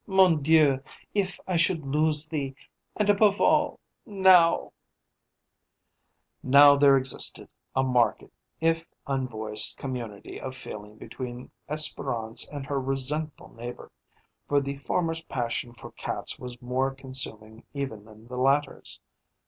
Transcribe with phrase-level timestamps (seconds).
[0.07, 0.81] Mon Dieu,
[1.13, 2.55] if I should lose thee,
[2.95, 4.73] and above all, now!"
[6.41, 8.23] Now there existed a marked,
[8.59, 13.91] if unvoiced, community of feeling between Espérance and her resentful neighbour,
[14.47, 18.99] for the former's passion for cats was more consuming even than the latter's.